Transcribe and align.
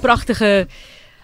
pragtige 0.00 0.66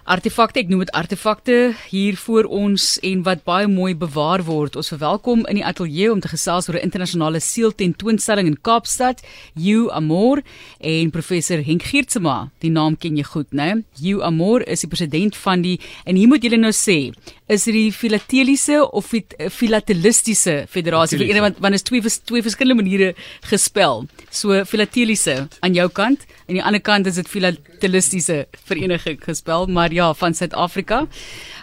artefakte, 0.06 0.60
ek 0.62 0.68
noem 0.70 0.84
dit 0.84 0.90
artefakte 0.94 1.54
hier 1.90 2.14
voor 2.20 2.46
ons 2.52 2.84
en 3.02 3.22
wat 3.26 3.40
baie 3.48 3.66
mooi 3.66 3.94
bewaar 3.98 4.44
word. 4.46 4.76
Ons 4.78 4.92
verwelkom 4.92 5.42
in 5.50 5.58
die 5.58 5.64
ateljee 5.66 6.12
om 6.12 6.20
te 6.22 6.30
gesels 6.30 6.68
oor 6.68 6.76
'n 6.78 6.86
internasionale 6.86 7.40
seël 7.40 7.74
tentoonstelling 7.74 8.46
in 8.46 8.60
Kaapstad, 8.62 9.22
You 9.54 9.90
Amor 9.90 10.42
en 10.80 11.10
professor 11.10 11.58
Henk 11.58 11.82
Geertsma. 11.82 12.50
Die 12.60 12.70
naam 12.70 12.96
ken 12.96 13.16
jy 13.16 13.24
goed, 13.24 13.50
né? 13.50 13.82
You 13.98 14.22
Amor 14.22 14.62
is 14.68 14.80
die 14.80 14.88
president 14.88 15.36
van 15.36 15.62
die 15.62 15.80
en 16.04 16.16
hier 16.16 16.28
moet 16.28 16.42
julle 16.42 16.58
nou 16.58 16.72
sê, 16.72 17.12
is 17.46 17.64
dit 17.68 17.76
die 17.76 17.92
filateliese 17.94 18.80
of 18.90 19.10
die 19.14 19.50
filatelistiese 19.54 20.64
federasie 20.70 21.18
vir 21.20 21.28
een 21.30 21.42
want 21.44 21.60
want 21.62 21.78
is 21.78 21.84
twee 21.86 22.02
twee 22.02 22.42
verskillende 22.42 22.82
maniere 22.82 23.12
gespel. 23.46 24.06
So 24.30 24.64
filateliese 24.66 25.36
aan 25.60 25.76
jou 25.76 25.88
kant 25.88 26.26
en 26.46 26.56
aan 26.56 26.58
die 26.58 26.64
ander 26.64 26.82
kant 26.82 27.06
is 27.06 27.20
dit 27.20 27.28
filatelistiese 27.30 28.46
vereniging 28.66 29.20
gespel, 29.22 29.66
maar 29.66 29.92
ja, 29.92 30.12
van 30.14 30.34
Suid-Afrika. 30.34 31.06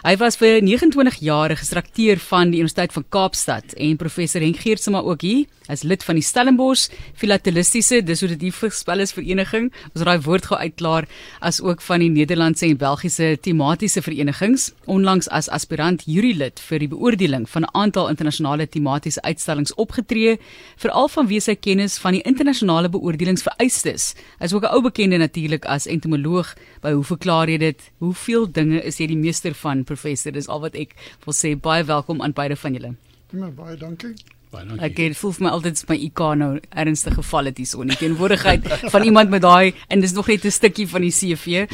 Hy 0.04 0.16
was 0.20 0.36
vir 0.40 0.62
29 0.64 1.20
jaar 1.24 1.56
gestrakteer 1.56 2.20
van 2.30 2.52
die 2.52 2.60
Universiteit 2.62 2.92
van 2.92 3.04
Kaapstad 3.08 3.76
en 3.76 4.00
professor 4.00 4.44
Henk 4.44 4.60
Geertsma 4.64 5.04
ook 5.04 5.24
hier 5.24 5.44
as 5.68 5.82
lid 5.82 6.04
van 6.04 6.18
die 6.18 6.24
Stellenbosch 6.24 6.90
Filatelistiese, 7.16 8.02
dis 8.04 8.20
hoe 8.20 8.28
dit 8.34 8.40
die 8.42 8.52
gespel 8.52 9.00
is 9.04 9.14
vereniging. 9.16 9.70
Ons 9.94 10.04
raai 10.06 10.18
woord 10.24 10.50
gou 10.50 10.58
uitklaar 10.60 11.08
as 11.40 11.60
ook 11.64 11.82
van 11.84 12.04
die 12.04 12.10
Nederlandse 12.12 12.66
en 12.68 12.76
Belgiese 12.80 13.34
tematiese 13.40 14.02
verenigings. 14.04 14.72
Onlangs 14.90 15.30
as 15.32 15.48
aspirant 15.74 16.04
jurylid 16.06 16.60
vir 16.62 16.78
die 16.84 16.88
beoordeling 16.88 17.48
van 17.50 17.64
'n 17.64 17.74
aantal 17.74 18.08
internasionale 18.08 18.66
tematiese 18.66 19.20
uitstallings 19.22 19.74
opgetree, 19.74 20.38
veral 20.76 21.08
vanweë 21.08 21.40
sy 21.40 21.54
kennis 21.54 21.98
van 21.98 22.12
die 22.12 22.22
internasionale 22.22 22.88
beoordelingsvereistes. 22.88 24.14
Hy 24.38 24.44
is 24.44 24.52
ook 24.52 24.62
'n 24.62 24.74
ou 24.74 24.82
bekende 24.82 25.18
natuurlik 25.18 25.64
as 25.66 25.86
entomoloog. 25.86 26.54
By 26.80 26.92
hoe 26.92 27.04
verklaar 27.04 27.48
jy 27.48 27.58
dit? 27.58 27.90
Hoeveel 27.98 28.52
dinge 28.52 28.82
is 28.84 28.98
jy 28.98 29.06
die 29.06 29.16
meester 29.16 29.54
van, 29.54 29.84
professor? 29.84 30.32
Dis 30.32 30.48
al 30.48 30.60
wat 30.60 30.74
ek 30.74 30.94
wil 31.24 31.34
sê. 31.34 31.58
Baie 31.60 31.84
welkom 31.84 32.22
aan 32.22 32.32
beide 32.32 32.56
van 32.56 32.72
julle. 32.72 32.94
Ja, 33.32 33.50
baie 33.50 33.76
dankie. 33.76 34.14
Baie 34.50 34.66
dankie. 34.66 34.84
Ek 34.84 34.96
het 34.96 35.16
voel 35.16 35.32
vir 35.32 35.44
my 35.44 35.50
altyd 35.50 35.88
my 35.88 35.96
IK 35.96 36.20
nou 36.36 36.60
ernstige 36.70 37.14
geval 37.16 37.44
het 37.44 37.58
hierso 37.58 37.80
in 37.80 37.88
die 37.88 37.96
teenwoordigheid 37.96 38.62
van 38.94 39.02
iemand 39.02 39.30
met 39.30 39.42
daai 39.42 39.74
en 39.88 40.00
dis 40.00 40.12
nog 40.12 40.26
net 40.26 40.44
'n 40.44 40.50
stukkie 40.50 40.86
van 40.88 41.00
die 41.00 41.10
CV. 41.10 41.66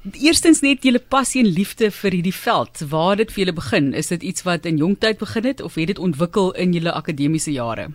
Eerstens 0.00 0.62
net 0.64 0.86
julle 0.86 1.00
passie 1.12 1.42
en 1.44 1.50
liefde 1.52 1.90
vir 1.92 2.14
hierdie 2.16 2.32
veld. 2.34 2.80
Waar 2.88 3.18
dit 3.20 3.32
vir 3.32 3.42
julle 3.42 3.52
begin? 3.52 3.90
Is 3.92 4.08
dit 4.08 4.22
iets 4.24 4.44
wat 4.46 4.64
in 4.64 4.78
jong 4.80 4.94
tyd 4.98 5.18
begin 5.20 5.44
het 5.44 5.60
of 5.60 5.74
het 5.76 5.90
dit 5.90 5.98
ontwikkel 5.98 6.54
in 6.56 6.72
julle 6.72 6.92
akademiese 6.92 7.52
jare? 7.52 7.90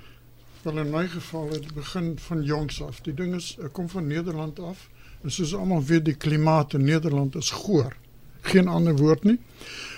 Wel 0.61 0.77
in 0.77 0.91
my 0.93 1.07
geval 1.07 1.49
het 1.49 1.63
dit 1.63 1.73
begin 1.73 2.11
van 2.27 2.43
jongs 2.43 2.81
af. 2.85 3.01
Die 3.01 3.13
ding 3.13 3.33
is 3.35 3.55
ek 3.65 3.73
kom 3.73 3.89
van 3.89 4.07
Nederland 4.07 4.59
af 4.59 4.83
en 5.23 5.33
soos 5.33 5.55
almal 5.57 5.81
weet 5.83 6.05
die 6.05 6.13
klimaat 6.13 6.75
in 6.77 6.85
Nederland 6.85 7.35
is 7.35 7.49
goor. 7.49 7.95
Geen 8.41 8.67
ander 8.67 8.95
woord 8.95 9.23
nie. 9.25 9.39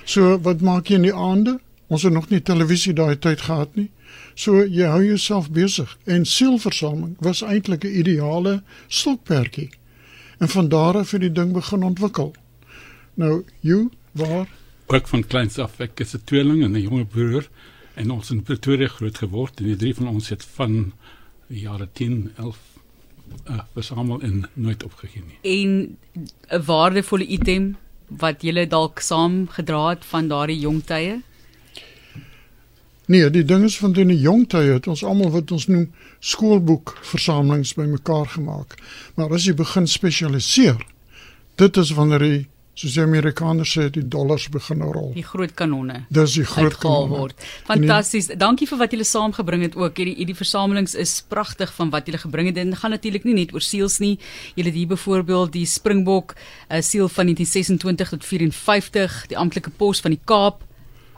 So 0.06 0.38
wat 0.48 0.64
maak 0.64 0.88
jy 0.88 1.02
in 1.02 1.10
die 1.10 1.14
aande? 1.14 1.58
Ons 1.92 2.06
het 2.08 2.14
nog 2.14 2.30
nie 2.30 2.40
televisie 2.40 2.94
daai 2.96 3.20
tyd 3.20 3.44
gehad 3.44 3.76
nie. 3.76 3.90
So 4.40 4.64
jy 4.64 4.88
hou 4.88 5.04
jouself 5.04 5.52
besig 5.52 5.98
en 6.06 6.24
sielversameling 6.26 7.18
was 7.20 7.44
eintlik 7.44 7.84
'n 7.84 8.00
ideale 8.00 8.64
stokperdjie. 8.88 9.70
En 10.40 10.50
van 10.50 10.70
daar 10.70 10.98
af 10.98 11.12
het 11.12 11.22
die 11.22 11.32
ding 11.32 11.54
begin 11.54 11.84
ontwikkel. 11.84 12.34
Nou, 13.14 13.44
jy 13.60 13.88
waar 14.12 14.48
ook 14.90 15.08
van 15.08 15.24
kleins 15.28 15.58
af 15.62 15.80
ek 15.80 16.00
is 16.00 16.16
'n 16.16 16.22
tweeling 16.24 16.64
en 16.64 16.72
'n 16.72 16.82
jonger 16.82 17.06
broer 17.06 17.50
en 17.94 18.12
ons 18.12 18.32
in 18.32 18.42
Pretoria 18.44 18.88
groot 18.88 19.18
geword 19.18 19.60
en 19.60 19.66
die 19.66 19.76
drie 19.76 19.96
van 19.96 20.08
ons 20.08 20.30
het 20.30 20.44
van 20.44 20.94
jare 21.48 21.88
10, 21.94 22.32
11 22.38 22.58
uh, 23.50 23.60
versamel 23.74 24.22
en 24.22 24.50
nooit 24.54 24.84
opgegee 24.84 25.24
nie. 25.28 25.38
En 25.42 25.98
'n 26.50 26.66
waardevolle 26.66 27.26
item 27.26 27.78
wat 28.08 28.42
jy 28.42 28.68
dalk 28.68 29.00
saam 29.00 29.48
gedra 29.48 29.90
het 29.90 30.06
van 30.06 30.28
daardie 30.28 30.60
jong 30.60 30.84
tye? 30.84 31.22
Nee, 33.10 33.30
die 33.34 33.46
ding 33.46 33.64
is 33.66 33.78
van 33.82 33.96
in 33.98 34.12
die 34.14 34.20
jong 34.22 34.44
tye 34.54 34.76
het 34.76 34.88
ons 34.88 35.02
almal 35.02 35.32
wat 35.34 35.50
ons 35.56 35.66
noem 35.66 35.88
skoolboekversamelings 36.22 37.74
bymekaar 37.74 38.30
gemaak. 38.36 38.76
Maar 39.18 39.34
as 39.34 39.48
jy 39.50 39.56
begin 39.58 39.90
spesialiseer, 39.90 40.78
dit 41.58 41.80
is 41.82 41.94
wanneer 41.98 42.26
jy 42.28 42.38
soos 42.78 42.94
die 42.96 43.02
Amerikaners 43.02 43.74
sê 43.74 43.88
die 43.92 44.06
dollars 44.06 44.46
begin 44.54 44.86
rol. 44.86 45.10
Die 45.18 45.26
groot 45.26 45.56
kanonne. 45.58 46.04
Dis 46.14 46.38
die 46.38 46.46
groot 46.48 46.78
kanonne 46.80 47.18
word. 47.24 47.50
Fantasties. 47.68 48.30
Dankie 48.40 48.70
vir 48.70 48.84
wat 48.84 48.94
julle 48.94 49.10
saamgebring 49.10 49.66
het 49.66 49.76
ook. 49.80 49.98
Hierdie 49.98 50.16
hierdie 50.22 50.38
versamelings 50.38 50.94
is 50.94 51.18
pragtig 51.34 51.74
van 51.82 51.90
wat 51.90 52.08
julle 52.08 52.22
gebring 52.22 52.54
het. 52.54 52.62
Dit 52.62 52.78
gaan 52.80 52.94
natuurlik 52.94 53.26
nie 53.26 53.40
net 53.42 53.58
oor 53.58 53.66
seels 53.66 53.98
nie. 54.06 54.20
Julle 54.54 54.70
het 54.70 54.78
hier 54.84 54.94
byvoorbeeld 54.94 55.58
die 55.58 55.66
Springbok, 55.66 56.38
'n 56.70 56.78
uh, 56.78 56.86
seel 56.86 57.10
van 57.10 57.34
1926 57.34 58.10
tot 58.10 58.26
54, 58.26 59.22
die 59.34 59.38
amptelike 59.38 59.74
pos 59.74 60.06
van 60.06 60.14
die 60.14 60.22
Kaap 60.24 60.69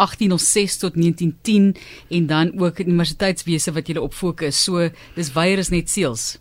1806 0.01 0.78
tot 0.78 0.94
1910 0.95 1.75
en 2.09 2.28
dan 2.28 2.59
ook 2.59 2.79
universiteitswese 2.79 3.72
wat 3.72 3.88
jy 3.88 3.97
op 4.01 4.13
fokus. 4.13 4.63
So 4.63 4.89
dis 5.16 5.34
weier 5.34 5.57
is 5.62 5.69
net 5.69 5.89
seels. 5.89 6.38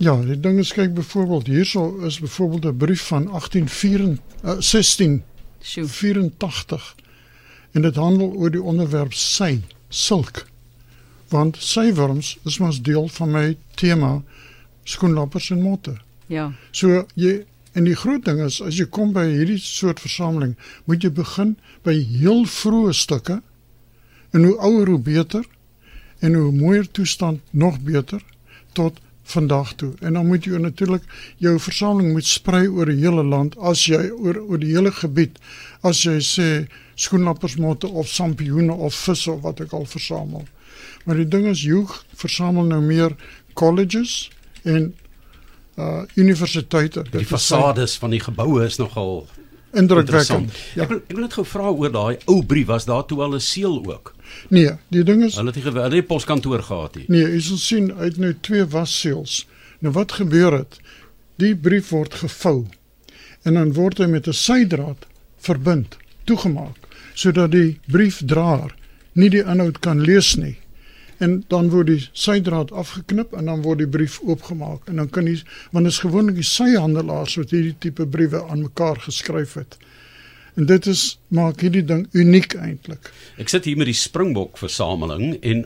Ja, 0.00 0.16
die 0.24 0.40
ding 0.40 0.58
is 0.58 0.72
kyk 0.72 0.94
byvoorbeeld 0.96 1.46
hierso 1.52 1.98
is 2.08 2.20
byvoorbeeld 2.20 2.64
'n 2.64 2.76
brief 2.76 3.02
van 3.12 3.26
1816 3.28 5.22
uh, 5.76 5.84
84 5.84 6.94
en 7.72 7.82
dit 7.82 7.96
handel 7.96 8.32
oor 8.32 8.50
die 8.50 8.62
onderwerp 8.62 9.12
sy 9.12 9.60
silk. 9.88 10.46
Want 11.28 11.56
sywurms 11.58 12.38
is 12.44 12.58
mos 12.58 12.82
deel 12.82 13.08
van 13.08 13.30
my 13.30 13.56
tema 13.74 14.22
skoenlappers 14.84 15.50
en 15.50 15.62
motte. 15.62 15.96
Ja. 16.26 16.52
So 16.70 17.06
jy 17.14 17.44
En 17.72 17.86
die 17.86 17.94
groot 17.94 18.24
ding 18.24 18.40
is 18.42 18.58
as 18.62 18.78
jy 18.80 18.86
kom 18.90 19.12
by 19.14 19.26
hierdie 19.28 19.60
soort 19.62 20.00
versameling, 20.02 20.56
moet 20.90 21.04
jy 21.06 21.12
begin 21.14 21.54
by 21.86 21.94
heel 21.94 22.42
vroeë 22.50 22.94
stukke. 22.96 23.38
En 24.34 24.46
hoe 24.46 24.56
ouer 24.58 24.90
hoe 24.90 25.02
beter 25.02 25.46
en 26.20 26.34
hoe 26.34 26.50
mooier 26.52 26.90
toestand 26.90 27.40
nog 27.50 27.80
beter 27.86 28.22
tot 28.72 28.98
vandag 29.30 29.74
toe. 29.74 29.92
En 30.00 30.12
dan 30.12 30.26
moet 30.26 30.44
jy 30.44 30.58
natuurlik 30.58 31.02
jou 31.38 31.54
versameling 31.58 32.12
moet 32.12 32.26
sprei 32.26 32.66
oor 32.68 32.90
die 32.90 32.98
hele 32.98 33.24
land 33.24 33.56
as 33.58 33.84
jy 33.86 34.08
oor 34.10 34.40
oor 34.42 34.60
die 34.60 34.72
hele 34.74 34.92
gebied 34.94 35.38
as 35.86 36.02
jy 36.04 36.18
sê 36.24 36.48
skoenlappersmotte 37.00 37.88
of 37.88 38.10
sampioene 38.10 38.74
of 38.74 38.94
visse 38.94 39.30
of 39.30 39.44
wat 39.46 39.62
ek 39.64 39.74
al 39.76 39.86
versamel. 39.88 40.46
Maar 41.04 41.22
die 41.22 41.28
ding 41.28 41.46
is 41.50 41.62
jy 41.64 41.84
versamel 42.18 42.66
nou 42.72 42.80
meer 42.84 43.14
colleges 43.54 44.30
en 44.64 44.92
uh 45.80 46.02
universiteite. 46.14 47.04
Die 47.10 47.26
fasades 47.26 47.96
van 47.98 48.10
die 48.10 48.20
geboue 48.20 48.64
is 48.64 48.76
nogal 48.80 49.26
indrukwekkend. 49.72 50.52
Ja. 50.74 50.82
Ek 50.84 50.88
wil 50.88 51.00
ek 51.02 51.14
wil 51.14 51.24
net 51.26 51.36
gou 51.38 51.44
vra 51.46 51.70
oor 51.70 51.92
daai 51.94 52.18
ou 52.26 52.40
brief, 52.46 52.68
was 52.70 52.88
daar 52.88 53.06
toe 53.06 53.20
al 53.22 53.36
'n 53.38 53.40
seël 53.40 53.78
ook? 53.86 54.14
Nee, 54.48 54.72
die 54.88 55.04
ding 55.04 55.24
is 55.24 55.34
Hulle 55.34 55.52
het 55.52 55.56
nie 55.56 55.64
geweld 55.64 55.92
die 55.92 56.02
poskantoor 56.02 56.62
gehad 56.62 56.96
nie. 56.96 57.04
Nee, 57.08 57.26
jy 57.34 57.40
sal 57.40 57.56
sien 57.56 57.92
uit 57.92 58.16
nou 58.16 58.34
twee 58.40 58.64
wasseels. 58.64 59.46
Nou 59.80 59.92
wat 59.94 60.12
gebeur 60.12 60.52
het? 60.52 60.80
Die 61.36 61.56
brief 61.56 61.88
word 61.88 62.14
gevou 62.14 62.66
en 63.42 63.54
dan 63.54 63.72
word 63.72 63.98
hy 63.98 64.06
met 64.06 64.26
'n 64.28 64.32
sydraad 64.32 65.06
verbind, 65.38 65.96
toegemaak 66.24 66.76
sodat 67.14 67.50
die 67.50 67.80
briefdraer 67.86 68.74
nie 69.12 69.30
die 69.30 69.44
inhoud 69.44 69.78
kan 69.80 70.00
lees 70.00 70.36
nie 70.36 70.59
en 71.20 71.44
dan 71.52 71.68
word 71.72 71.90
die 71.90 72.08
sydraad 72.16 72.72
afgeknip 72.72 73.34
en 73.36 73.50
dan 73.50 73.62
word 73.64 73.82
die 73.82 73.88
brief 73.88 74.18
oopgemaak 74.24 74.88
en 74.88 75.02
dan 75.02 75.10
kan 75.12 75.28
jy 75.28 75.36
want 75.70 75.84
dit 75.84 75.92
is 75.92 76.02
gewoonlik 76.04 76.40
die 76.40 76.46
syhandelaars 76.48 77.36
wat 77.40 77.52
hierdie 77.54 77.76
tipe 77.78 78.06
briewe 78.06 78.40
aan 78.46 78.64
mekaar 78.64 79.00
geskryf 79.04 79.54
het. 79.60 79.76
En 80.56 80.66
dit 80.66 80.86
is 80.90 81.18
maak 81.28 81.60
hierdie 81.60 81.84
ding 81.86 82.06
uniek 82.16 82.56
eintlik. 82.58 83.12
Ek 83.40 83.52
sit 83.52 83.68
hier 83.68 83.78
met 83.78 83.90
die 83.90 83.96
Springbok 83.96 84.58
versameling 84.60 85.36
en 85.40 85.64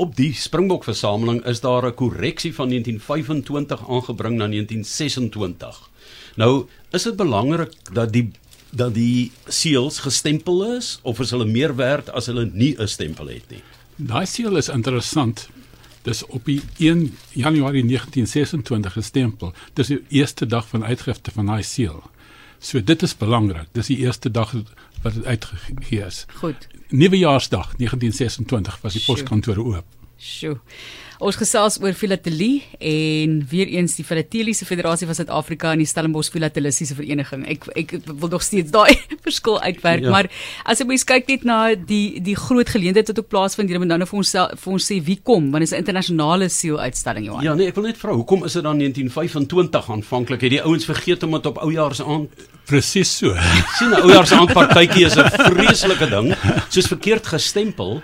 op 0.00 0.14
die 0.18 0.32
Springbok 0.34 0.86
versameling 0.86 1.42
is 1.46 1.60
daar 1.60 1.86
'n 1.86 1.94
korreksie 1.94 2.54
van 2.54 2.68
1925 2.68 3.88
aangebring 3.88 4.36
na 4.38 4.46
1926. 4.46 5.90
Nou, 6.36 6.66
is 6.90 7.02
dit 7.02 7.16
belangrik 7.16 7.72
dat 7.92 8.12
die 8.12 8.30
dat 8.74 8.94
die 8.94 9.30
seels 9.46 9.98
gestempel 10.02 10.76
is 10.76 10.98
of 11.02 11.20
is 11.20 11.30
hulle 11.30 11.46
meer 11.46 11.76
werd 11.76 12.10
as 12.10 12.26
hulle 12.26 12.50
nie 12.52 12.74
'n 12.78 12.88
stempel 12.88 13.26
het 13.26 13.50
nie? 13.50 13.62
Daai 13.96 14.26
seël 14.26 14.56
is 14.56 14.68
interessant. 14.68 15.48
Dis 16.02 16.24
op 16.26 16.44
die 16.44 16.60
1 16.76 17.06
Januarie 17.32 17.84
1926 17.86 18.92
gestempel. 18.92 19.54
Dis 19.72 19.92
die 19.92 20.02
eerste 20.08 20.46
dag 20.46 20.68
van 20.68 20.84
uitgifte 20.84 21.30
van 21.30 21.46
daai 21.46 21.62
seël. 21.62 22.02
So 22.58 22.82
dit 22.82 23.02
is 23.02 23.16
belangrik. 23.16 23.68
Dis 23.72 23.86
die 23.86 23.98
eerste 24.02 24.30
dag 24.30 24.52
wat 25.02 25.14
dit 25.14 25.24
uitgegee 25.24 26.04
is. 26.04 26.24
Goed. 26.40 26.68
Nuwejaarsdag 26.88 27.76
1926 27.76 28.80
was 28.80 28.92
die 28.92 29.04
poskantore 29.04 29.62
oop. 29.62 29.86
Sjoe. 30.18 30.58
Ons 31.22 31.36
gesels 31.38 31.76
oor 31.82 31.94
filatelie 31.94 32.64
en 32.82 33.36
weer 33.50 33.68
eens 33.76 33.94
die 33.94 34.04
Filateliese 34.06 34.66
Federasie 34.66 35.06
van 35.06 35.14
Suid-Afrika 35.14 35.70
en 35.72 35.82
die 35.82 35.86
Stellenbosch 35.86 36.32
Filatelistiese 36.34 36.96
Vereniging. 36.98 37.44
Ek 37.46 37.68
ek 37.78 37.94
wil 38.08 38.32
nog 38.32 38.42
steeds 38.42 38.72
daai 38.74 38.98
verskil 39.26 39.60
uitwerk, 39.62 40.02
ja. 40.02 40.10
maar 40.10 40.28
as 40.66 40.82
jy 40.82 40.88
mens 40.90 41.06
kyk 41.06 41.30
net 41.30 41.46
na 41.46 41.58
die 41.74 42.20
die 42.24 42.34
groot 42.38 42.68
geleenthede 42.68 43.12
wat 43.12 43.22
ook 43.22 43.30
plaasvind, 43.30 43.70
jy 43.70 43.78
moet 43.78 43.92
nou 43.92 44.00
net 44.02 44.10
vir 44.10 44.20
ons 44.22 44.34
vir 44.34 44.74
ons 44.74 44.90
sê 44.90 44.98
wie 45.06 45.20
kom, 45.22 45.52
want 45.54 45.62
dit 45.62 45.70
is 45.70 45.76
'n 45.76 45.84
internasionale 45.84 46.48
seeluitstalling 46.48 47.30
Johan. 47.30 47.44
Ja, 47.44 47.54
nee, 47.54 47.68
ek 47.68 47.78
wil 47.78 47.86
net 47.86 48.00
vra, 48.00 48.12
hoekom 48.12 48.44
is 48.44 48.58
dit 48.58 48.62
dan 48.62 48.78
1925 48.78 49.90
aanvanklik? 49.90 50.42
Het 50.42 50.58
die 50.58 50.62
ouens 50.62 50.84
vergeet 50.84 51.22
om 51.22 51.38
dit 51.38 51.46
op 51.46 51.58
oujaarsaaand 51.58 52.30
Presies 52.64 53.10
so. 53.18 53.36
sien 53.76 53.90
'n 53.90 54.00
oujaarsaaand 54.02 54.52
partytjie 54.52 55.04
is 55.04 55.16
'n 55.16 55.28
vreeslike 55.30 56.08
ding, 56.08 56.34
soos 56.68 56.86
verkeerd 56.86 57.26
gestempel. 57.26 58.00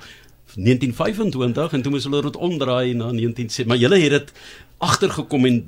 1925 0.54 1.72
en 1.72 1.82
toe 1.82 1.92
moes 1.92 2.04
hulle 2.04 2.22
dit 2.22 2.36
omdraai 2.36 2.94
na 2.94 3.10
1970 3.12 3.66
maar 3.66 3.82
julle 3.82 3.98
het 3.98 4.10
dit 4.10 4.32
agtergekom 4.78 5.46
en 5.46 5.60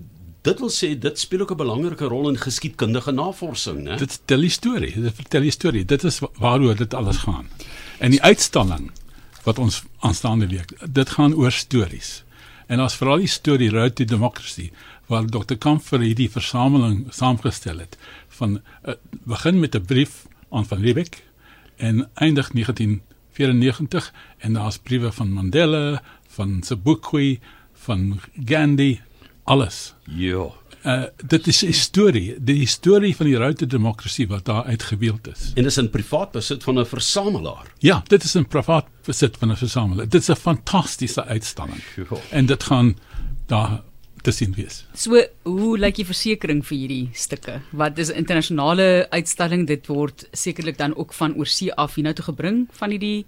dit 0.43 0.59
wil 0.59 0.73
sê 0.75 0.99
dit 0.99 1.19
speel 1.19 1.41
ook 1.41 1.53
'n 1.53 1.57
belangrike 1.57 2.05
rol 2.05 2.29
in 2.29 2.39
geskiedkundige 2.39 3.13
navorsing 3.13 3.85
né? 3.85 3.99
Dit 3.99 4.19
vertel 4.19 4.41
die 4.41 4.51
storie 4.51 4.95
dit 5.01 5.15
vertel 5.15 5.41
die 5.41 5.51
storie. 5.51 5.85
Dit 5.85 6.05
is 6.05 6.21
waaroor 6.39 6.77
dit 6.77 6.95
alles 6.95 7.17
gaan. 7.17 7.47
En 7.99 8.11
die 8.11 8.23
uitstalling 8.23 8.91
wat 9.43 9.59
ons 9.59 9.83
aanstaande 9.99 10.47
week 10.47 10.75
dit 10.93 11.11
gaan 11.11 11.35
oor 11.35 11.53
stories. 11.53 12.25
En 12.67 12.79
as 12.79 12.95
veral 12.95 13.19
die 13.19 13.31
storie 13.31 13.71
Road 13.71 13.95
to 13.95 14.05
Democracy 14.05 14.71
waar 15.07 15.27
Dr. 15.27 15.55
Kampfer 15.55 16.01
hierdie 16.01 16.31
versameling 16.31 17.07
saamgestel 17.11 17.79
het 17.79 17.99
van 18.29 18.61
uh, 18.61 18.95
begin 19.25 19.61
met 19.61 19.75
'n 19.75 19.85
brief 19.85 20.27
aan 20.51 20.67
van 20.67 20.81
Riebeck 20.81 21.23
en 21.77 22.11
eindig 22.15 22.53
19 22.53 23.03
94 23.33 24.13
en 24.39 24.53
daar's 24.53 24.79
briewe 24.79 25.13
van 25.13 25.33
Mandela, 25.33 26.03
van 26.29 26.63
Sobukwe, 26.63 27.39
van 27.73 28.21
Gandhi, 28.45 29.01
alles. 29.45 29.95
Ja. 30.05 30.51
Uh 30.83 31.05
dit 31.27 31.47
is 31.47 31.63
'n 31.63 31.73
storie, 31.73 32.35
die 32.43 32.67
storie 32.67 33.17
van 33.17 33.27
die 33.27 33.37
route 33.37 33.67
demokrasie 33.67 34.29
wat 34.29 34.45
daar 34.45 34.65
uitgebeeld 34.65 35.29
is. 35.29 35.47
En 35.55 35.63
dit 35.63 35.67
is 35.67 35.77
in 35.77 35.91
privaat 35.91 36.31
besit 36.31 36.63
van 36.63 36.79
'n 36.79 36.87
versamelaar. 36.87 37.67
Ja, 37.79 38.03
dit 38.07 38.23
is 38.25 38.35
in 38.35 38.47
privaat 38.47 38.87
besit 39.05 39.37
van 39.39 39.51
'n 39.51 39.57
versamelaar. 39.57 40.09
Dit 40.09 40.21
is 40.21 40.29
'n 40.29 40.35
fantastiese 40.35 41.25
uitstalling. 41.25 41.83
Ja. 41.97 42.17
En 42.31 42.47
dit 42.47 42.63
gaan 42.63 42.97
daar 43.47 43.83
te 44.23 44.31
sien 44.31 44.55
wees. 44.57 44.85
So, 44.95 45.19
hoe 45.43 45.79
lyk 45.79 45.99
die 46.01 46.07
versekerings 46.07 46.67
vir 46.69 46.79
hierdie 46.79 47.09
stukke? 47.13 47.61
Wat 47.71 47.99
is 47.99 48.11
'n 48.11 48.17
internasionale 48.23 49.07
uitstalling? 49.11 49.67
Dit 49.67 49.87
word 49.87 50.29
sekerlik 50.33 50.79
dan 50.79 50.97
ook 50.97 51.13
van 51.13 51.35
oorsee 51.37 51.75
af 51.75 51.95
hiernatoe 51.95 52.25
gebring 52.25 52.69
van 52.73 52.91
hierdie 52.91 53.27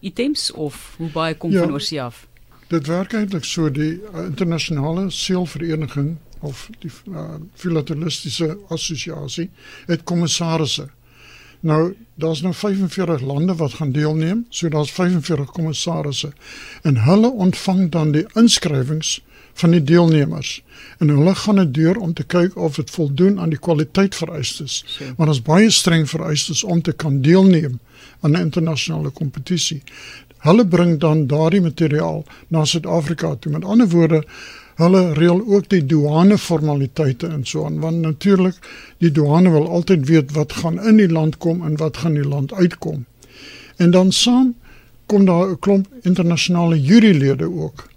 items 0.00 0.50
of 0.52 0.94
hoe 0.98 1.10
baie 1.10 1.34
kom 1.34 1.52
ja, 1.52 1.60
van 1.60 1.72
oorsee 1.72 2.02
af? 2.02 2.26
Dit 2.68 2.86
werk 2.86 3.12
eintlik 3.12 3.44
so 3.44 3.70
die 3.70 4.00
uh, 4.12 4.24
internasionale 4.24 5.10
seelvereniging 5.10 6.16
of 6.40 6.68
die 6.78 6.90
uh, 7.10 7.38
filatelistiese 7.54 8.56
assosiasie 8.68 9.50
het 9.86 10.04
kommissarisse. 10.04 10.88
Nou, 11.60 11.94
daar's 12.14 12.42
nou 12.42 12.54
45 12.54 13.20
lande 13.20 13.54
wat 13.54 13.74
gaan 13.74 13.92
deelneem, 13.92 14.46
so 14.48 14.68
daar's 14.68 14.92
45 14.92 15.50
kommissarisse 15.50 16.32
en 16.82 16.96
hulle 16.96 17.30
ontvang 17.30 17.90
dan 17.90 18.12
die 18.12 18.26
inskrywings 18.34 19.20
van 19.60 19.70
die 19.70 19.82
deelnemers 19.82 20.62
en 20.98 21.08
hulle 21.12 21.34
gaan 21.34 21.60
dit 21.60 21.74
deur 21.74 21.98
om 22.00 22.12
te 22.16 22.24
kyk 22.24 22.56
of 22.56 22.76
dit 22.80 22.90
voldoen 22.90 23.40
aan 23.40 23.52
die 23.52 23.60
kwaliteit 23.60 24.14
vereistes. 24.14 24.84
Maar 25.16 25.32
ons 25.32 25.42
baie 25.42 25.70
streng 25.70 26.06
vereistes 26.08 26.64
om 26.64 26.82
te 26.82 26.92
kan 26.92 27.20
deelneem 27.24 27.78
aan 28.20 28.32
'n 28.32 28.40
internasionale 28.48 29.10
kompetisie. 29.10 29.82
Hulle 30.38 30.66
bring 30.66 31.00
dan 31.00 31.26
daardie 31.26 31.60
materiaal 31.60 32.24
na 32.48 32.64
Suid-Afrika 32.64 33.34
toe. 33.34 33.52
Met 33.52 33.64
ander 33.64 33.88
woorde, 33.88 34.24
hulle 34.76 35.12
reël 35.12 35.42
ook 35.46 35.68
die 35.68 35.86
douane 35.86 36.38
formaliteite 36.38 37.26
en 37.26 37.44
so 37.44 37.64
aan 37.64 37.80
want 37.80 37.96
natuurlik 37.96 38.56
die 38.98 39.12
douane 39.12 39.50
wil 39.50 39.68
altyd 39.68 40.06
weet 40.06 40.32
wat 40.32 40.52
gaan 40.52 40.80
in 40.84 40.96
die 40.96 41.08
land 41.08 41.38
kom 41.38 41.64
en 41.64 41.76
wat 41.76 41.96
gaan 41.96 42.14
die 42.14 42.28
land 42.28 42.52
uitkom. 42.52 43.04
En 43.76 43.90
dan 43.90 44.12
saam 44.12 44.54
kom 45.06 45.24
daar 45.24 45.50
'n 45.50 45.58
klomp 45.58 45.86
internasionale 46.02 46.80
jurylede 46.80 47.50
ook 47.52 47.88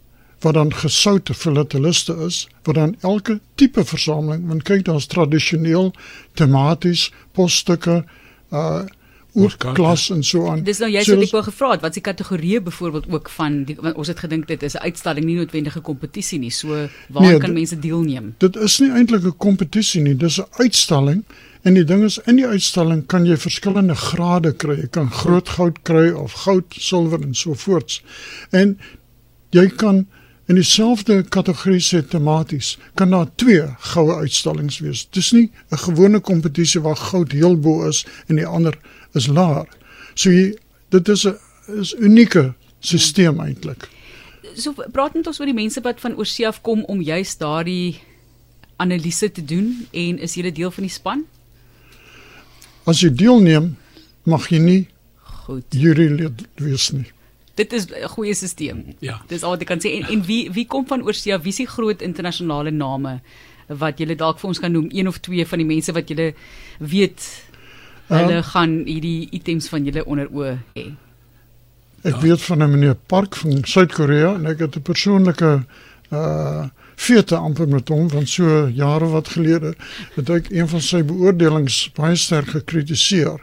wat 0.41 0.53
dan 0.53 0.73
gesoute 0.73 1.33
filateliste 1.33 2.15
is 2.25 2.47
wat 2.63 2.75
dan 2.75 2.95
elke 3.01 3.39
tipe 3.55 3.83
versameling 3.85 4.47
want 4.47 4.63
kyk 4.63 4.85
daar's 4.85 5.07
tradisioneel 5.07 5.93
tematies 6.33 7.09
posstukke 7.31 8.03
uh 8.51 8.85
oorklas 9.33 10.09
en 10.09 10.23
so 10.23 10.47
aan. 10.49 10.63
Dis 10.65 10.79
nou 10.81 10.89
jy 10.89 11.03
sê 11.05 11.15
ek 11.21 11.33
wou 11.35 11.41
gevra 11.45 11.73
het 11.75 11.83
wat 11.85 11.97
se 11.97 12.01
kategorieë 12.01 12.63
byvoorbeeld 12.65 13.09
ook 13.13 13.29
van 13.35 13.59
die, 13.67 13.75
ons 13.91 14.09
het 14.09 14.23
gedink 14.23 14.47
dit 14.49 14.63
is 14.63 14.75
'n 14.75 14.89
uitstalling 14.89 15.25
nie 15.25 15.35
noodwendige 15.35 15.81
kompetisie 15.81 16.39
nie. 16.39 16.49
So 16.51 16.87
waar 17.09 17.23
nee, 17.23 17.37
kan 17.37 17.53
mense 17.53 17.79
deelneem? 17.79 18.33
Dit 18.37 18.55
is 18.55 18.79
nie 18.79 18.89
eintlik 18.91 19.23
'n 19.23 19.37
kompetisie 19.37 20.01
nie, 20.01 20.15
dis 20.15 20.39
'n 20.39 20.47
uitstalling 20.57 21.23
en 21.61 21.73
die 21.73 21.83
ding 21.83 22.03
is 22.03 22.17
in 22.25 22.35
die 22.35 22.47
uitstalling 22.47 23.05
kan 23.05 23.25
jy 23.25 23.37
verskillende 23.37 23.95
grade 23.95 24.53
kry. 24.53 24.75
Jy 24.75 24.87
kan 24.87 25.11
groot 25.11 25.49
goud 25.49 25.81
kry 25.83 26.09
of 26.09 26.33
goud, 26.33 26.65
silwer 26.69 27.21
en 27.21 27.35
so 27.35 27.53
voorts. 27.53 28.01
En 28.51 28.79
jy 29.51 29.67
kan 29.67 30.07
In 30.49 30.55
dieselfde 30.55 31.23
kategorie 31.29 31.79
se 31.79 32.05
tematies 32.05 32.77
kan 32.93 33.09
daar 33.09 33.27
twee 33.35 33.61
goue 33.79 34.15
uitstallings 34.15 34.79
wees. 34.79 35.07
Dis 35.09 35.31
nie 35.31 35.51
'n 35.69 35.77
gewone 35.77 36.19
kompetisie 36.19 36.81
waar 36.81 36.95
goud 36.95 37.31
heel 37.31 37.59
bo 37.59 37.87
is 37.87 38.05
en 38.27 38.35
die 38.35 38.45
ander 38.45 38.77
is 39.13 39.27
laer. 39.27 39.67
So 40.13 40.31
jy, 40.31 40.57
dit 40.89 41.07
is 41.07 41.25
'n 41.25 41.37
is 41.79 41.93
unieke 41.93 42.53
stelsel 42.79 43.41
eintlik. 43.41 43.89
So 44.55 44.73
praat 44.91 45.13
net 45.13 45.27
ons 45.27 45.39
oor 45.39 45.45
die 45.45 45.53
mense 45.53 45.81
wat 45.81 45.99
van 45.99 46.17
oorsee 46.17 46.47
af 46.47 46.61
kom 46.61 46.83
om 46.83 47.01
juis 47.01 47.37
daardie 47.37 47.99
analise 48.77 49.31
te 49.31 49.45
doen 49.45 49.87
en 49.91 50.19
is 50.19 50.33
jy 50.33 50.51
deel 50.51 50.71
van 50.71 50.83
die 50.83 50.93
span? 50.93 51.25
As 52.83 53.01
jy 53.01 53.13
deelneem, 53.13 53.77
mag 54.23 54.49
jy 54.49 54.57
nie 54.57 54.87
goed 55.21 55.65
jury 55.69 56.09
lid 56.09 56.47
wees 56.55 56.91
nie 56.91 57.11
dit 57.59 57.73
is 57.73 57.85
'n 57.89 58.07
goeie 58.15 58.33
stelsel. 58.33 58.83
Ja. 58.99 59.21
Dis 59.27 59.43
al 59.43 59.55
wat 59.55 59.61
ek 59.61 59.67
kan 59.67 59.81
sê 59.83 59.91
en, 59.99 60.07
en 60.13 60.23
wie 60.25 60.49
wie 60.51 60.65
kom 60.65 60.87
van 60.87 61.03
oorsee? 61.03 61.37
Wie 61.39 61.51
is 61.51 61.61
die 61.61 61.67
groot 61.67 62.01
internasionale 62.01 62.71
name 62.71 63.19
wat 63.67 63.99
jy 63.99 64.15
dalk 64.15 64.39
vir 64.39 64.49
ons 64.49 64.59
kan 64.59 64.71
noem? 64.71 64.89
Een 64.91 65.07
of 65.07 65.19
twee 65.19 65.45
van 65.45 65.59
die 65.59 65.67
mense 65.67 65.93
wat 65.93 66.09
jy 66.09 66.33
weet 66.79 67.27
hulle 68.09 68.39
um, 68.41 68.43
gaan 68.43 68.71
hierdie 68.85 69.29
items 69.31 69.69
van 69.69 69.85
julle 69.85 70.05
onder 70.05 70.27
oë 70.33 70.55
hê. 70.75 70.87
Ek 72.01 72.15
ja. 72.15 72.21
weet 72.21 72.41
van 72.41 72.63
'n 72.63 72.71
meneer 72.71 72.95
Park 72.95 73.35
van 73.35 73.63
Suid-Korea 73.63 74.33
en 74.35 74.45
ek 74.45 74.59
het 74.59 74.75
'n 74.75 74.81
persoonlike 74.81 75.63
uh 76.11 76.67
vierte 76.99 77.35
amper 77.35 77.67
met 77.67 77.87
hom 77.87 78.09
van 78.09 78.25
so 78.27 78.67
jare 78.67 79.07
wat 79.07 79.29
gelede 79.31 79.69
het 80.15 80.29
ek 80.29 80.49
een 80.51 80.67
van 80.67 80.81
sy 80.81 80.99
beoordelings 81.03 81.77
baie 81.95 82.15
sterk 82.15 82.49
gekritiseer 82.57 83.39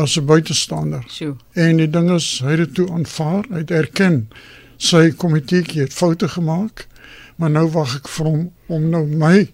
as 0.00 0.16
'n 0.16 0.26
buitestander. 0.26 1.04
Sjoe. 1.08 1.36
En 1.54 1.76
die 1.76 1.90
ding 1.90 2.10
is 2.10 2.40
hy 2.44 2.56
het 2.56 2.58
dit 2.58 2.74
toe 2.74 2.88
aanvaar, 2.90 3.44
hy 3.50 3.58
het 3.64 3.70
erken 3.70 4.28
sy 4.80 5.10
komitee 5.16 5.64
het 5.76 5.92
foute 5.92 6.28
gemaak, 6.28 6.86
maar 7.36 7.52
nou 7.52 7.66
wag 7.74 7.98
ek 8.00 8.08
vir 8.08 8.26
hom 8.26 8.46
om 8.72 8.88
nou 8.92 9.04
my 9.06 9.48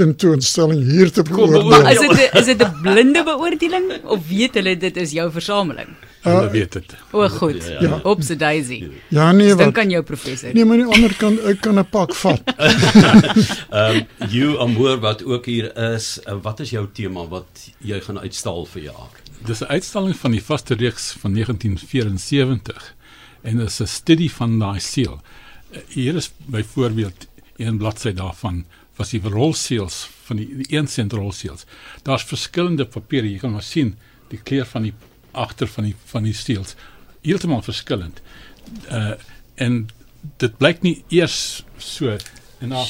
tentoonstelling 0.00 0.80
hier 0.88 1.10
te 1.12 1.24
beoordeel. 1.28 1.66
Maar 1.68 1.90
is 1.92 2.00
dit 2.00 2.38
is 2.40 2.48
dit 2.48 2.62
'n 2.64 2.80
blinde 2.82 3.24
beoordeling 3.24 3.92
of 4.04 4.28
weet 4.28 4.54
hulle 4.54 4.76
dit 4.76 4.96
is 4.96 5.12
jou 5.12 5.30
versameling? 5.30 5.88
Uh, 6.22 6.32
hulle 6.34 6.50
weet 6.50 6.72
dit. 6.72 6.94
O, 7.10 7.28
goed. 7.28 7.64
Ja. 7.66 7.80
ja. 7.80 8.00
Ops, 8.02 8.28
ja. 8.28 8.34
Daisy. 8.34 8.88
Ja, 9.08 9.32
nee, 9.32 9.48
wat? 9.48 9.58
Dan 9.58 9.72
kan 9.72 9.90
jou 9.90 10.02
professor. 10.02 10.54
Nee, 10.54 10.64
maar 10.64 10.78
aan 10.78 10.86
die 10.86 10.94
ander 10.94 11.16
kant 11.16 11.40
ek 11.40 11.60
kan 11.60 11.78
'n 11.78 11.88
pak 11.90 12.14
vat. 12.14 12.40
Ehm 12.56 13.96
um, 13.96 14.06
you 14.28 14.58
Amor 14.58 15.00
wat 15.00 15.24
ook 15.24 15.46
hier 15.46 15.76
is, 15.94 16.20
uh, 16.24 16.36
wat 16.42 16.60
is 16.60 16.70
jou 16.70 16.86
tema 16.92 17.26
wat 17.28 17.68
jy 17.78 18.00
gaan 18.00 18.18
uitstal 18.18 18.64
vir 18.64 18.82
jaar? 18.82 19.21
Dis 19.44 19.60
'n 19.60 19.72
uitstalling 19.76 20.16
van 20.16 20.30
die 20.30 20.42
vaste 20.42 20.74
reeks 20.74 21.12
van 21.18 21.32
1974 21.32 22.94
en 23.42 23.60
is 23.60 23.80
'n 23.80 23.86
studie 23.86 24.32
van 24.32 24.58
daai 24.58 24.80
seel. 24.80 25.20
Eh, 25.70 25.80
hier 25.88 26.14
is 26.14 26.30
byvoorbeeld 26.36 27.26
een 27.56 27.78
bladsy 27.78 28.12
daarvan 28.12 28.64
was 28.96 29.10
die 29.10 29.20
rolseels 29.20 30.08
van 30.24 30.36
die, 30.36 30.56
die 30.56 30.76
1 30.78 30.86
sent 30.86 31.12
rolseels. 31.12 31.64
Daar's 32.02 32.24
verskillende 32.24 32.84
papiere, 32.84 33.30
jy 33.30 33.38
kan 33.38 33.52
maar 33.52 33.62
sien 33.62 33.96
die 34.28 34.40
kleur 34.42 34.66
van 34.66 34.82
die 34.82 34.94
agter 35.30 35.66
van 35.66 35.84
die 35.84 35.96
van 36.04 36.22
die 36.22 36.34
seels 36.34 36.74
heeltemal 37.20 37.62
verskillend. 37.62 38.20
Uh 38.90 39.14
en 39.54 39.88
dit 40.36 40.56
blyk 40.56 40.82
nie 40.82 41.04
eers 41.08 41.64
so 41.76 42.16
en 42.60 42.68
na 42.68 42.84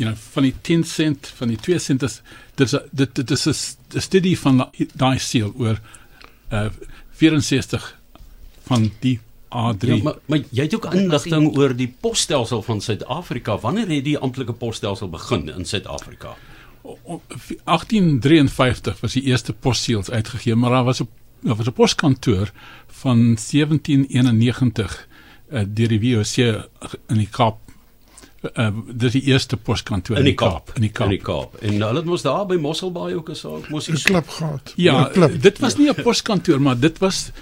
you 0.00 0.08
know 0.08 0.16
van 0.32 0.48
die 0.48 0.54
10 0.66 0.84
sent 0.88 1.32
van 1.36 1.52
die 1.52 1.58
2 1.60 1.78
sent 1.78 2.04
is 2.06 2.20
dit 2.56 2.72
is 2.72 2.78
dit 2.90 3.14
dit 3.14 3.30
is 3.30 3.46
'n 3.46 4.00
studie 4.00 4.38
van 4.38 4.70
daai 4.94 5.18
seel 5.18 5.52
oor 5.56 5.80
uh 6.50 6.68
64 7.20 7.98
van 8.66 8.90
die 9.00 9.20
A3. 9.50 9.88
Ja, 9.88 10.02
maar, 10.02 10.14
maar 10.26 10.38
jy 10.50 10.62
het 10.62 10.74
ook 10.74 10.94
inligting 10.94 11.56
oor 11.58 11.76
die 11.76 11.94
posstelsel 12.00 12.62
van 12.62 12.80
Suid-Afrika. 12.80 13.58
Wanneer 13.58 13.88
het 13.88 14.04
die 14.04 14.18
amptelike 14.18 14.52
posstelsel 14.52 15.10
begin 15.10 15.48
in 15.48 15.64
Suid-Afrika? 15.64 16.36
1853 16.82 19.00
was 19.00 19.12
die 19.12 19.22
eerste 19.22 19.52
posseels 19.52 20.10
uitgegee, 20.10 20.54
maar 20.54 20.70
daar 20.70 20.84
was 20.84 21.02
'n 21.02 21.08
daar 21.40 21.56
was 21.56 21.66
'n 21.66 21.72
poskantoor 21.72 22.50
van 22.86 23.34
1791 23.34 25.08
uh, 25.52 25.62
deur 25.68 25.88
die 25.88 26.00
VOC 26.00 26.36
in 27.08 27.16
die 27.16 27.28
Kaap. 27.30 27.58
Uh, 28.40 28.70
dis 28.96 29.12
die 29.12 29.20
eerste 29.28 29.58
poskantoor 29.60 30.16
in 30.16 30.24
die 30.24 30.34
Kaap, 30.34 30.70
in 30.74 30.86
die 30.86 30.88
Kaap. 30.88 31.10
In 31.10 31.12
die 31.12 31.24
Kaap. 31.24 31.56
En 31.60 31.74
hulle 31.76 32.00
het 32.00 32.06
mos 32.08 32.22
daar 32.24 32.46
by 32.48 32.56
Mosselbaai 32.56 33.14
ook 33.18 33.28
is 33.34 33.44
ook 33.44 33.68
mos 33.68 33.88
'n 33.90 34.00
klip 34.00 34.28
gehad. 34.28 34.72
Ja, 34.76 35.08
'n 35.08 35.12
klip. 35.12 35.42
dit 35.42 35.58
was 35.58 35.76
nie 35.76 35.90
'n 35.90 36.02
poskantoor, 36.02 36.60
maar 36.60 36.78
dit 36.78 36.98
was 36.98 37.32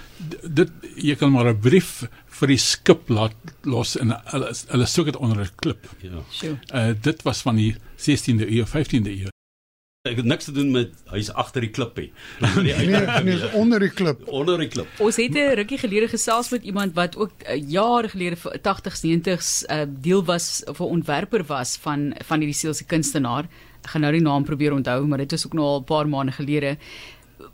dit 0.43 0.69
jy 0.95 1.15
kan 1.15 1.31
maar 1.31 1.47
'n 1.47 1.59
brief 1.59 2.03
vir 2.27 2.47
die 2.47 2.57
skip 2.57 3.09
laat 3.09 3.35
los 3.63 3.95
en 3.97 4.11
hulle 4.25 4.51
hulle 4.67 4.85
soek 4.85 5.05
dit 5.05 5.15
onder 5.15 5.39
'n 5.39 5.49
klip. 5.55 5.87
Ja. 6.01 6.19
Sjoe. 6.31 6.57
Uh 6.73 6.91
dit 7.01 7.21
was 7.23 7.41
van 7.41 7.55
die 7.55 7.75
16de 7.95 8.45
eeu, 8.51 8.65
15de 8.65 9.09
eeu. 9.09 9.29
Ek 10.07 10.15
het 10.15 10.27
niks 10.31 10.45
te 10.47 10.53
doen 10.55 10.69
met 10.71 10.93
hy's 11.11 11.27
agter 11.35 11.65
die 11.65 11.73
klippie. 11.75 12.05
Nee, 12.63 12.71
nee, 12.87 13.33
is 13.33 13.41
onder 13.51 13.83
die 13.83 13.89
klip. 13.91 14.21
onder 14.31 14.55
die 14.61 14.69
klip. 14.71 14.87
Ons 15.03 15.17
het 15.19 15.35
'n 15.35 15.57
rukkie 15.59 15.77
gelede 15.77 16.07
gesels 16.07 16.49
met 16.55 16.63
iemand 16.63 16.95
wat 16.95 17.17
ook 17.17 17.31
uh, 17.43 17.57
jare 17.67 18.07
gelede 18.07 18.37
vir 18.39 18.55
80s 18.63 19.03
90s 19.03 19.49
uh, 19.67 19.83
deel 19.89 20.23
was 20.23 20.63
of 20.71 20.79
'n 20.79 20.83
ontwerper 20.95 21.43
was 21.43 21.75
van 21.83 22.15
van 22.15 22.39
hierdie 22.39 22.55
seelse 22.55 22.85
kunstenaar. 22.85 23.51
Ek 23.83 23.91
gaan 23.91 24.01
nou 24.01 24.13
die 24.13 24.21
naam 24.21 24.43
probeer 24.43 24.71
onthou, 24.71 25.03
maar 25.07 25.17
dit 25.17 25.31
is 25.31 25.45
ook 25.45 25.53
nou 25.53 25.65
al 25.65 25.79
'n 25.79 25.83
paar 25.83 26.07
maande 26.07 26.31
gelede. 26.31 26.77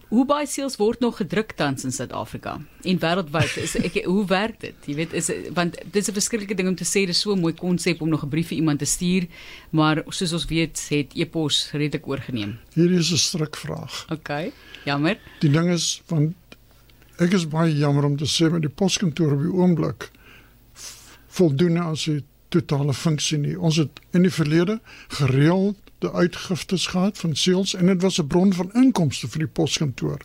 Hoe 0.10 0.26
baie 0.30 0.46
seels 0.46 0.76
word 0.78 1.00
nog 1.02 1.18
gedruk 1.18 1.56
tans 1.58 1.84
in 1.84 1.92
Suid-Afrika 1.92 2.60
en 2.86 3.00
wêreldwyd? 3.02 3.56
Is 3.64 3.74
ek 3.80 3.98
hoe 4.06 4.26
werk 4.30 4.60
dit? 4.62 4.76
Jy 4.86 4.96
weet 5.00 5.16
is 5.18 5.32
want 5.58 5.80
dit 5.82 6.02
is 6.02 6.10
'n 6.10 6.14
verskriklike 6.14 6.56
ding 6.56 6.68
om 6.70 6.76
te 6.76 6.86
sê 6.86 7.06
dis 7.06 7.20
so 7.20 7.34
'n 7.34 7.42
mooi 7.42 7.54
konsep 7.54 8.02
om 8.02 8.10
nog 8.10 8.24
'n 8.24 8.30
brief 8.30 8.48
vir 8.48 8.58
iemand 8.58 8.80
te 8.80 8.86
stuur, 8.86 9.28
maar 9.72 10.04
soos 10.10 10.34
ons 10.34 10.46
weet 10.46 10.78
het 10.90 11.16
e-pos 11.16 11.72
redelik 11.72 12.08
oorgeneem. 12.08 12.60
Hierdie 12.74 13.00
is 13.00 13.12
'n 13.12 13.18
strikvraag. 13.18 14.06
OK. 14.12 14.52
Jammer. 14.86 15.18
Die 15.40 15.50
ding 15.52 15.70
is 15.72 16.02
want 16.08 16.36
ek 17.18 17.34
is 17.34 17.48
baie 17.48 17.74
jammer 17.78 18.04
om 18.06 18.18
te 18.18 18.26
sê 18.26 18.52
met 18.52 18.62
die 18.62 18.70
poskantoor 18.70 19.34
op 19.34 19.42
die 19.42 19.54
oomblik 19.54 20.12
voldoen 21.28 21.78
aan 21.78 21.98
sy 21.98 22.24
totale 22.50 22.94
funksie 22.94 23.38
nie. 23.38 23.60
Ons 23.60 23.76
het 23.76 24.00
in 24.12 24.22
die 24.22 24.32
verlede 24.32 24.80
gereeld 25.08 25.85
die 26.00 26.12
uitgiftes 26.12 26.88
gehad 26.88 27.18
van 27.18 27.36
seels 27.36 27.74
en 27.74 27.86
dit 27.86 28.02
was 28.02 28.20
'n 28.22 28.28
bron 28.28 28.54
van 28.54 28.74
inkomste 28.74 29.28
vir 29.28 29.40
die 29.40 29.54
poskantoor. 29.60 30.20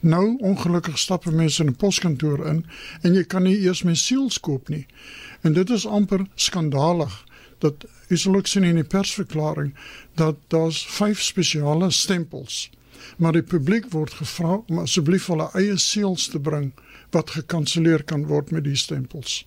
Nou 0.00 0.36
ongelukkig 0.38 0.98
stap 0.98 1.24
mense 1.24 1.62
in 1.62 1.68
'n 1.68 1.76
poskantoor 1.76 2.46
in 2.46 2.66
en 3.00 3.14
jy 3.14 3.24
kan 3.24 3.42
nie 3.42 3.58
eers 3.58 3.82
meer 3.82 3.96
seels 3.96 4.40
koop 4.40 4.68
nie. 4.68 4.86
En 5.40 5.52
dit 5.52 5.70
is 5.70 5.86
amper 5.86 6.26
skandalig 6.34 7.24
dat 7.58 7.84
sal 8.08 8.34
ook 8.34 8.46
sien 8.46 8.64
in 8.64 8.74
die 8.74 8.84
persverklaring 8.84 9.74
dat 10.14 10.36
daar's 10.48 10.86
vyf 10.86 11.22
spesiale 11.22 11.90
stempels. 11.90 12.70
Maar 13.16 13.32
die 13.32 13.42
publiek 13.42 13.90
word 13.90 14.12
gevra 14.12 14.60
om 14.66 14.78
asseblief 14.78 15.26
hulle 15.26 15.48
eie 15.52 15.76
seels 15.76 16.26
te 16.28 16.40
bring 16.40 16.72
wat 17.10 17.30
gekanselleer 17.30 18.02
kan 18.02 18.26
word 18.26 18.50
met 18.50 18.64
die 18.64 18.76
stempels. 18.76 19.46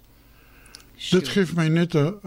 Dit 1.12 1.28
gee 1.28 1.46
my 1.56 1.68
net 1.68 1.96
'n 1.96 2.20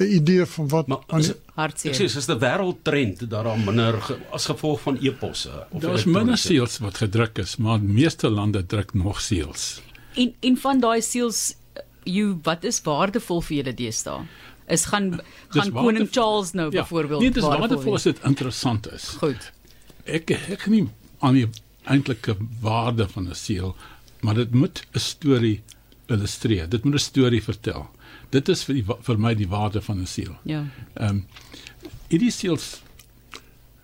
'n 0.00 0.04
idee 0.14 0.44
van 0.46 0.68
wat 0.68 0.86
Maar 0.86 0.98
aan 1.06 1.20
is, 1.20 1.26
die, 1.26 1.34
ek 1.34 1.40
Hartseer. 1.54 1.94
sê 1.94 2.02
is 2.04 2.28
'n 2.28 2.38
wêreldtrend 2.38 3.18
dat 3.28 3.30
daar 3.44 3.58
minder 3.58 4.00
ge, 4.02 4.16
as 4.32 4.46
gevolg 4.46 4.80
van 4.80 4.96
e-posse 5.00 5.66
of 5.70 5.80
Daar's 5.82 6.04
minder 6.04 6.38
seels 6.38 6.78
wat 6.78 6.96
gedruk 6.96 7.38
is, 7.38 7.56
maar 7.56 7.78
die 7.80 7.88
meeste 7.88 8.30
lande 8.30 8.66
druk 8.66 8.94
nog 8.94 9.20
seels. 9.20 9.80
En 10.14 10.34
en 10.40 10.56
van 10.56 10.80
daai 10.80 11.00
seels 11.02 11.54
you 12.04 12.38
wat 12.42 12.64
is 12.64 12.80
waardevol 12.82 13.40
vir 13.42 13.56
julle 13.56 13.74
deesdae? 13.74 14.24
Is 14.68 14.84
gaan 14.84 15.20
gaan 15.48 15.72
koning 15.72 15.72
waardevol- 15.72 16.08
Charles 16.22 16.52
nou 16.52 16.70
byvoorbeeld 16.70 17.20
Nee, 17.20 17.30
dis 17.30 17.42
waardevol 17.44 17.94
as 17.94 18.02
dit 18.02 18.18
interessant 18.24 18.92
is. 18.92 19.04
Goed. 19.18 19.52
Ek 20.04 20.30
ek 20.30 20.66
nie 20.66 20.88
aan 21.20 21.34
die 21.34 21.48
eintlike 21.84 22.36
waarde 22.60 23.08
van 23.08 23.28
'n 23.28 23.34
seel, 23.34 23.76
maar 24.20 24.34
dit 24.34 24.52
moet 24.54 24.82
'n 24.94 24.98
storie 24.98 25.62
illustreer. 26.08 26.68
Dit 26.68 26.84
moet 26.84 26.94
'n 26.94 26.98
storie 26.98 27.42
vertel. 27.42 27.88
Dit 28.30 28.48
is 28.48 28.64
vir 28.64 28.74
die, 28.74 28.84
vir 29.02 29.18
my 29.18 29.34
die 29.34 29.48
waarde 29.48 29.80
van 29.82 30.00
'n 30.00 30.06
seel. 30.06 30.36
Ja. 30.44 30.64
Ehm 30.94 31.08
um, 31.08 31.26
hierdie 32.08 32.30
seels 32.30 32.80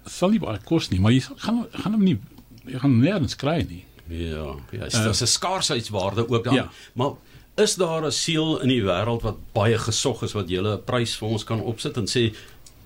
sal 0.07 0.31
nie 0.31 0.39
baie 0.41 0.59
kos 0.65 0.89
nie, 0.91 1.01
maar 1.01 1.13
jy 1.13 1.21
gaan 1.21 1.67
gaan 1.71 1.93
hom 1.93 2.05
nie 2.05 2.19
jy 2.67 2.79
gaan 2.79 3.01
nêrens 3.01 3.37
kry 3.37 3.65
nie. 3.69 3.85
Ja, 4.09 4.55
ja, 4.71 4.85
is 4.85 4.95
Uh, 4.95 5.05
daar's 5.05 5.23
'n 5.23 5.27
skaarsheidwaarde 5.27 6.29
ook 6.29 6.45
dan. 6.45 6.55
ja. 6.55 6.71
Maar 6.95 7.13
is 7.57 7.75
daar 7.75 8.05
'n 8.07 8.13
seël 8.13 8.61
in 8.63 8.69
die 8.69 8.83
wêreld 8.83 9.23
wat 9.23 9.37
baie 9.53 9.79
gesog 9.79 10.23
is 10.23 10.33
wat 10.33 10.49
jy 10.49 10.61
'n 10.61 10.85
prys 10.85 11.17
vir 11.17 11.29
ons 11.29 11.45
kan 11.45 11.61
opsit 11.61 11.97
en 11.97 12.07
sê 12.07 12.35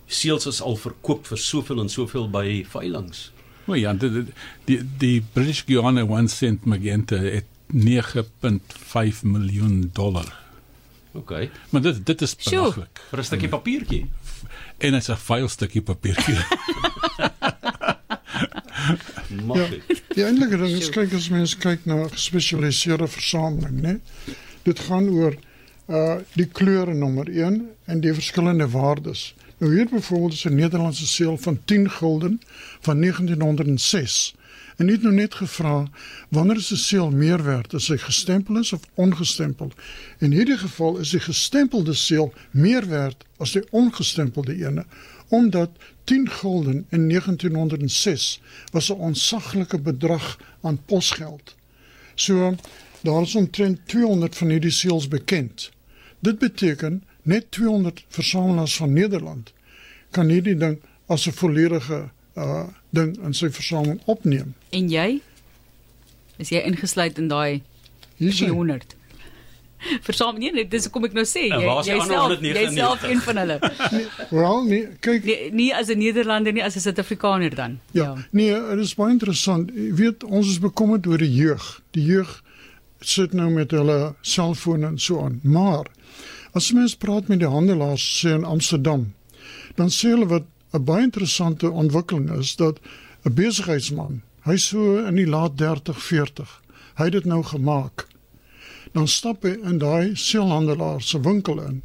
seels 0.06 0.46
is 0.46 0.60
al 0.62 0.76
verkoop 0.76 1.26
vir 1.26 1.38
soveel 1.38 1.80
en 1.80 1.88
soveel 1.88 2.30
by 2.30 2.64
veilinge? 2.68 3.30
O 3.66 3.74
ja, 3.74 3.92
die 3.92 4.10
die, 4.10 4.24
die, 4.64 4.82
die 4.98 5.20
British 5.32 5.64
Guiana 5.66 6.00
1 6.00 6.28
cent 6.28 6.64
magenta 6.64 7.16
het 7.16 7.44
9.5 7.72 9.22
miljoen 9.22 9.90
dollar. 9.92 10.39
OK. 11.12 11.48
Maar 11.70 11.82
dit 11.82 12.06
dit 12.06 12.22
is 12.22 12.36
belaglik. 12.36 13.00
Vir 13.10 13.18
'n 13.18 13.24
stukkie 13.24 13.48
papiertjie. 13.48 14.10
En 14.78 14.92
dit's 14.92 15.08
'n 15.08 15.16
vuil 15.16 15.48
stukkie 15.48 15.82
papiertjie. 15.82 16.38
Maklik. 19.46 20.02
die 20.14 20.24
eintlike 20.24 20.56
ding 20.56 20.76
is 20.76 20.90
kyk 20.90 21.12
as 21.14 21.28
mens 21.28 21.56
kyk 21.56 21.84
na 21.84 21.94
'n 22.04 22.10
gespesialiseerde 22.10 23.06
versameling, 23.06 23.80
né? 23.80 24.00
Dit 24.62 24.78
gaan 24.78 25.08
oor 25.08 25.34
uh 25.88 26.16
die 26.34 26.46
kleure 26.46 26.94
nommer 26.94 27.28
1 27.28 27.70
en 27.84 28.00
die 28.00 28.14
verskillende 28.14 28.68
waardes. 28.70 29.34
Nou 29.58 29.74
hier 29.74 29.88
byvoorbeeld 29.88 30.32
is 30.32 30.44
'n 30.44 30.54
Nederlandse 30.54 31.06
seël 31.06 31.36
van 31.36 31.60
10 31.64 31.90
gulden 31.90 32.40
van 32.80 33.00
1906. 33.00 34.34
En 34.80 34.88
nie 34.88 34.96
nou 35.02 35.12
net 35.12 35.34
gevra 35.36 35.90
wanneer 36.32 36.56
is 36.56 36.70
'n 36.72 36.76
seël 36.76 37.10
meer 37.10 37.42
werd 37.44 37.74
as 37.74 37.88
hy 37.88 37.96
gestempel 37.96 38.58
is 38.58 38.72
of 38.72 38.86
ongestempel. 38.94 39.72
In 40.18 40.32
hierdie 40.32 40.56
geval 40.56 40.96
is 40.98 41.10
die 41.10 41.20
gestempelde 41.20 41.92
seël 41.94 42.32
meer 42.50 42.88
werd 42.88 43.24
as 43.36 43.52
die 43.52 43.64
ongestempelde 43.70 44.54
ene 44.56 44.84
omdat 45.28 45.70
10 46.04 46.30
gulden 46.30 46.86
in 46.88 47.06
1906 47.06 48.40
was 48.72 48.88
'n 48.90 48.92
ontsaglike 48.92 49.78
bedrag 49.78 50.38
aan 50.60 50.84
posgeld. 50.84 51.54
So 52.14 52.54
daar 53.00 53.22
is 53.22 53.34
omtrent 53.34 53.78
200 53.86 54.36
van 54.36 54.48
hierdie 54.48 54.70
seels 54.70 55.08
bekend. 55.08 55.70
Dit 56.18 56.38
beteken 56.38 57.04
net 57.22 57.50
200 57.50 58.04
versamelaars 58.08 58.76
van 58.76 58.92
Nederland 58.92 59.52
kan 60.10 60.28
hierdie 60.28 60.56
ding 60.56 60.80
as 61.06 61.26
'n 61.26 61.32
volledige 61.32 62.10
uh 62.40 62.66
ding 62.90 63.12
in 63.24 63.34
sy 63.36 63.50
versameling 63.54 64.00
opneem. 64.10 64.54
En 64.74 64.88
jy? 64.90 65.20
Is 66.42 66.48
jy 66.50 66.62
ingesluit 66.66 67.18
in 67.18 67.28
daai 67.28 67.60
Hier 68.16 68.32
is 68.32 68.40
hy. 68.40 68.48
300? 68.48 68.96
Versamel 70.08 70.40
nee, 70.40 70.52
nee, 70.52 70.66
dis 70.68 70.88
kom 70.92 71.06
ek 71.08 71.14
nou 71.16 71.24
sê, 71.28 71.46
jy 71.48 71.60
waar 71.64 71.80
is 71.80 71.88
die 71.88 71.94
jy 71.94 72.00
ander 72.02 72.16
self, 72.16 72.32
199? 72.34 72.58
jy 72.60 72.64
self 72.76 73.04
een 73.08 73.22
van 73.24 73.40
hulle. 73.40 73.56
Wel 74.40 74.58
nee, 74.68 74.88
kyk 75.06 75.28
Nee, 75.28 75.46
nie 75.56 75.70
as 75.76 75.88
'n 75.88 75.98
Nederlander 76.02 76.52
nie, 76.52 76.64
as 76.64 76.76
'n 76.76 76.84
Suid-Afrikaner 76.84 77.54
dan. 77.54 77.78
Ja, 77.96 78.10
nee, 78.30 78.52
dit 78.52 78.84
is 78.84 78.94
baie 78.94 79.12
interessant. 79.14 79.70
Jy 79.74 79.94
weet, 80.02 80.24
ons 80.24 80.50
is 80.52 80.60
bekommerd 80.60 81.06
oor 81.06 81.18
die 81.18 81.32
jeug. 81.32 81.80
Die 81.96 82.04
jeug 82.04 82.42
sit 83.00 83.32
nou 83.32 83.48
met 83.50 83.70
hulle 83.72 84.14
selfone 84.20 84.86
en 84.86 84.98
so 84.98 85.24
aan. 85.24 85.40
Maar 85.42 85.88
as 86.52 86.72
mens 86.76 86.96
praat 86.96 87.28
met 87.28 87.40
die 87.40 87.48
handelaars 87.48 88.04
sê 88.20 88.34
in 88.36 88.44
Amsterdam, 88.44 89.12
dan 89.80 89.88
sê 89.88 90.12
hulle 90.12 90.28
wat 90.28 90.44
'n 90.72 90.84
baie 90.84 91.02
interessante 91.02 91.70
ontwikkeling 91.70 92.30
is 92.38 92.56
dat 92.56 92.80
'n 93.24 93.34
besigheidsman, 93.34 94.22
hy 94.42 94.56
so 94.56 94.96
in 95.04 95.14
die 95.14 95.26
laat 95.26 95.58
30, 95.58 96.02
40, 96.02 96.62
hy 96.94 97.04
het 97.04 97.12
dit 97.12 97.24
nou 97.24 97.42
gemaak. 97.42 98.06
Dan 98.92 99.08
stap 99.08 99.42
hy 99.42 99.58
in 99.62 99.78
daai 99.78 100.16
seelhandelaar 100.16 101.02
se 101.02 101.20
winkel 101.20 101.62
in 101.62 101.82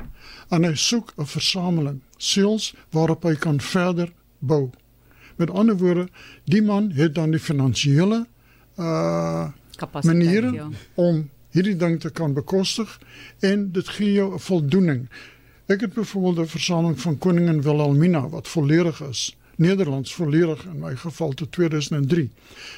en 0.50 0.63
hy 0.63 0.75
soek 0.75 1.13
'n 1.18 1.25
versameling 1.25 2.01
seels 2.18 2.74
waarop 2.89 3.24
hy 3.24 3.36
kan 3.36 3.62
verder 3.62 4.12
bou. 4.39 4.70
Met 5.36 5.50
ander 5.50 5.77
woorde, 5.77 6.08
die 6.44 6.62
man 6.62 6.92
het 6.92 7.15
dan 7.15 7.32
die 7.32 7.39
finansiële 7.39 8.25
uh 8.80 9.48
Kapasiteit. 9.75 10.18
maniere 10.18 10.51
Ja. 10.51 10.70
om 10.94 11.30
hierdie 11.51 11.75
ding 11.75 12.00
te 12.00 12.10
kan 12.10 12.34
bekostig 12.34 13.00
en 13.39 13.72
dit 13.72 13.88
gee 13.88 14.12
jou 14.12 14.34
'n 14.34 14.39
voldoening. 14.39 15.10
Ek 15.65 15.81
het 15.81 15.93
byvoorbeeld 15.93 16.48
'n 16.48 16.50
versameling 16.50 17.01
van 17.01 17.17
koningin 17.17 17.62
Wilhelmina 17.62 18.29
wat 18.29 18.48
volledig 18.48 19.01
is. 19.01 19.36
Nederlands 19.55 20.13
volledig 20.13 20.65
in 20.65 20.79
my 20.79 20.95
geval 20.95 21.31
tot 21.31 21.51
2003. 21.51 22.31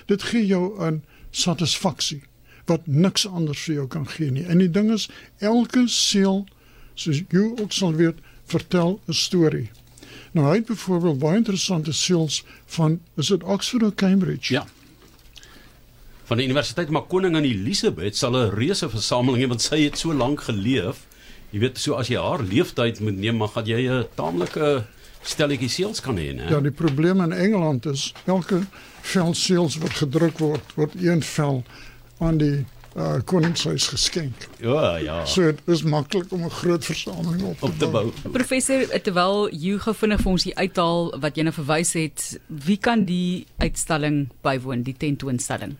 Dit 0.05 0.23
gee 0.23 0.45
jou 0.45 0.83
'n 0.83 1.03
satisfaksie 1.29 2.23
wat 2.65 2.87
niks 2.87 3.27
anders 3.27 3.59
vir 3.59 3.73
jou 3.73 3.87
kan 3.87 4.07
gee 4.07 4.31
nie. 4.31 4.43
En 4.43 4.57
die 4.57 4.69
ding 4.69 4.91
is 4.91 5.09
elke 5.37 5.83
seël 5.87 6.45
soos 6.93 7.21
jy 7.29 7.53
ook 7.61 7.71
sal 7.71 7.93
weet 7.93 8.15
vertel 8.45 8.99
'n 9.07 9.13
storie. 9.13 9.69
Nou 10.31 10.47
hy 10.47 10.55
het 10.55 10.65
byvoorbeeld 10.65 11.19
baie 11.19 11.35
interessante 11.35 11.91
seels 11.91 12.43
van 12.65 12.99
is 13.15 13.27
dit 13.27 13.43
Oxford 13.43 13.83
of 13.83 13.95
Cambridge? 13.95 14.53
ja. 14.53 14.67
Van 16.23 16.37
die 16.37 16.45
universiteit 16.45 16.89
maar 16.89 17.05
koningin 17.07 17.43
Elisabeth 17.43 18.17
sal 18.17 18.35
'n 18.35 18.49
reuse 18.49 18.89
versameling 18.89 19.43
hê 19.43 19.47
want 19.47 19.61
sy 19.61 19.81
het 19.81 19.97
so 19.97 20.13
lank 20.13 20.41
geleef. 20.41 21.06
Jy 21.51 21.59
weet, 21.59 21.77
so 21.79 21.93
as 21.95 22.07
jy 22.11 22.19
haar 22.19 22.43
leeftyd 22.43 22.99
moet 22.99 23.17
neem, 23.17 23.37
maar 23.37 23.47
gaan 23.55 23.65
jy 23.65 23.87
'n 23.87 24.05
taamlike 24.15 24.83
stelletjie 25.23 25.69
seels 25.69 25.99
kan 26.01 26.17
hê, 26.17 26.33
né? 26.35 26.49
Ja, 26.49 26.59
die 26.59 26.71
probleem 26.71 27.21
in 27.21 27.31
Engeland 27.31 27.85
is 27.85 28.13
elke 28.25 28.61
vel 29.01 29.33
seels 29.33 29.77
wat 29.77 29.91
gedruk 29.91 30.39
word, 30.39 30.73
word 30.75 30.95
een 30.95 31.21
vel 31.23 31.63
aan 32.19 32.37
die 32.37 32.65
uh, 32.97 33.19
koningshuis 33.25 33.87
geskenk. 33.87 34.47
Ja, 34.59 34.97
ja. 34.97 35.25
So 35.25 35.41
dit 35.51 35.59
is 35.67 35.83
maklik 35.83 36.31
om 36.31 36.43
'n 36.43 36.49
groot 36.49 36.85
versameling 36.85 37.41
op 37.43 37.59
te, 37.59 37.65
Op 37.65 37.77
te 37.79 37.87
bou. 37.87 38.11
Professor, 38.31 38.87
terwyl 39.01 39.49
jy 39.51 39.77
gou 39.77 39.93
vinnig 39.95 40.21
vir 40.21 40.31
ons 40.31 40.43
die 40.43 40.55
uithaal 40.55 41.19
wat 41.19 41.35
jy 41.37 41.43
nou 41.43 41.53
verwys 41.53 41.93
het, 41.93 42.39
wie 42.47 42.77
kan 42.77 43.05
die 43.05 43.45
uitstalling 43.57 44.29
bywoon, 44.41 44.83
die 44.83 44.95
tentoonstelling? 44.97 45.75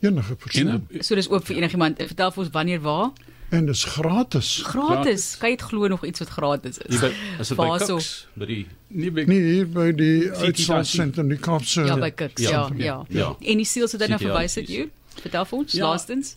Enige 0.00 0.34
persoon. 0.34 0.68
En, 0.68 0.86
En, 0.90 1.04
So 1.04 1.14
dis 1.14 1.28
oop 1.28 1.44
vir 1.46 1.56
enigiemand. 1.56 1.96
Vertel 1.98 2.30
vir 2.30 2.44
ons 2.44 2.52
wanneer 2.52 2.80
waar? 2.80 3.10
En 3.54 3.66
dis 3.66 3.84
gratis. 3.84 4.48
Gratis. 4.66 5.24
Kan 5.38 5.50
jy 5.50 5.56
dit 5.56 5.64
glo 5.68 5.88
nog 5.88 6.04
iets 6.04 6.18
wat 6.24 6.28
gratis 6.28 6.78
Nie 6.78 6.94
is? 6.96 7.00
by 7.00 7.10
is 7.40 7.48
dit 7.48 7.56
by. 7.58 7.66
Cooks 7.86 8.26
by 8.34 8.46
die 8.50 8.66
nie 8.88 9.10
by 9.10 9.24
Nee, 9.30 9.40
hier 9.52 9.66
by 9.68 9.92
die 9.92 10.20
City 10.22 10.44
uitstalsentrum 10.48 11.28
die 11.28 11.38
Kaapse 11.38 11.84
Ja, 11.86 11.96
by 11.98 12.10
Kirks. 12.10 12.42
Ja, 12.42 12.50
Ja. 12.50 12.84
ja. 12.84 13.04
Ja. 13.08 13.28
En 13.40 13.56
die 13.62 13.66
seels 13.66 13.92
het 13.92 14.00
dan 14.00 14.10
nou 14.14 14.20
verwys 14.22 14.54
het 14.54 14.68
is. 14.68 14.74
jy? 14.76 14.88
Vertel 15.20 15.44
vir 15.44 15.58
ons 15.58 15.72
Ja. 15.72 15.88
laastens. 15.88 16.36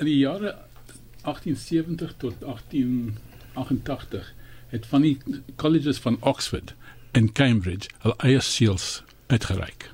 in 0.00 0.04
die 0.06 0.18
jare 0.18 0.56
1870 1.22 2.14
tot 2.18 2.34
1888 3.54 4.32
het 4.68 4.86
van 4.86 5.02
die 5.02 5.18
colleges 5.56 5.98
van 5.98 6.16
Oxford 6.20 6.74
en 7.12 7.32
Cambridge 7.32 7.88
hul 8.02 8.14
eie 8.26 8.40
seels 8.40 9.02
uitgereik. 9.26 9.90